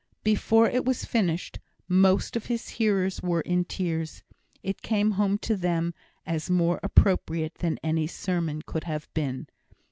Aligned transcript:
Before 0.23 0.67
it 0.67 0.83
was 0.83 1.05
finished, 1.05 1.59
most 1.87 2.35
of 2.35 2.47
his 2.47 2.69
hearers 2.69 3.21
were 3.21 3.41
in 3.41 3.65
tears. 3.65 4.23
It 4.63 4.81
came 4.81 5.11
home 5.11 5.37
to 5.37 5.55
them 5.55 5.93
as 6.25 6.49
more 6.49 6.79
appropriate 6.81 7.53
than 7.59 7.77
any 7.83 8.07
sermon 8.07 8.63
could 8.63 8.85
have 8.85 9.13
been. 9.13 9.45